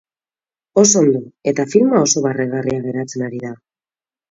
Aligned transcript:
Oso 0.83 0.95
ondo, 1.03 1.21
eta 1.51 1.67
filma 1.75 2.01
oso 2.07 2.25
barregarria 2.25 2.83
geratzen 2.89 3.29
ari 3.31 3.45
da. 3.47 3.55